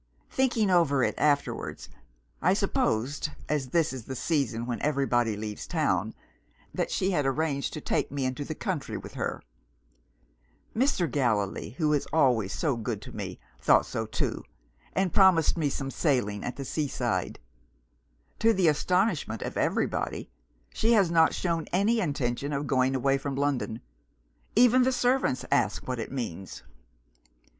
"Thinking 0.31 0.71
over 0.71 1.03
it 1.03 1.13
afterwards, 1.19 1.87
I 2.41 2.55
supposed 2.55 3.29
(as 3.47 3.67
this 3.69 3.93
is 3.93 4.05
the 4.05 4.15
season 4.15 4.65
when 4.65 4.81
everybody 4.81 5.37
leaves 5.37 5.67
town) 5.67 6.15
that 6.73 6.89
she 6.89 7.11
had 7.11 7.27
arranged 7.27 7.71
to 7.73 7.81
take 7.81 8.11
me 8.11 8.25
into 8.25 8.43
the 8.43 8.55
country 8.55 8.97
with 8.97 9.13
her. 9.13 9.43
Mr. 10.75 11.05
Gallilee, 11.07 11.75
who 11.77 11.93
is 11.93 12.07
always 12.11 12.65
good 12.81 12.99
to 13.03 13.15
me, 13.15 13.39
thought 13.61 13.85
so 13.85 14.07
too, 14.07 14.43
and 14.93 15.13
promised 15.13 15.55
me 15.55 15.69
some 15.69 15.91
sailing 15.91 16.43
at 16.43 16.55
the 16.55 16.65
sea 16.65 16.87
side. 16.87 17.37
To 18.39 18.53
the 18.53 18.69
astonishment 18.69 19.43
of 19.43 19.55
everybody, 19.55 20.31
she 20.73 20.93
has 20.93 21.11
not 21.11 21.35
shown 21.35 21.67
any 21.71 21.99
intention 21.99 22.53
of 22.53 22.65
going 22.65 22.95
away 22.95 23.19
from 23.19 23.35
London! 23.35 23.81
Even 24.55 24.81
the 24.81 24.91
servants 24.91 25.45
ask 25.51 25.87
what 25.87 25.99
it 25.99 26.11
means. 26.11 26.63